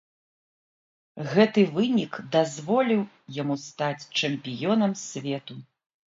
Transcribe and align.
Гэты 1.33 1.65
вынік 1.75 2.13
дазволіў 2.37 3.01
яму 3.41 3.59
стаць 3.67 4.09
чэмпіёнам 4.19 4.99
свету. 5.05 5.61